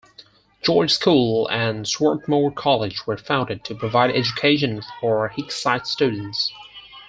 George 0.63 0.89
School 0.89 1.47
and 1.49 1.87
Swarthmore 1.87 2.51
College 2.51 3.05
were 3.05 3.17
founded 3.19 3.63
to 3.65 3.75
provide 3.75 4.09
education 4.09 4.81
for 4.99 5.29
Hicksite 5.29 5.85
students. 5.85 6.51